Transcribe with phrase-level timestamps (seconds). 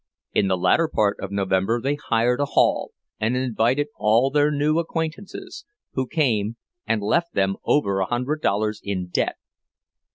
[0.33, 4.79] In the latter part of November they hired a hall, and invited all their new
[4.79, 6.55] acquaintances, who came
[6.87, 9.35] and left them over a hundred dollars in debt.